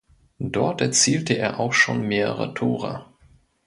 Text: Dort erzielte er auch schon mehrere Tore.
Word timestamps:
Dort 0.49 0.81
erzielte 0.81 1.35
er 1.35 1.59
auch 1.59 1.73
schon 1.73 2.01
mehrere 2.07 2.55
Tore. 2.55 3.05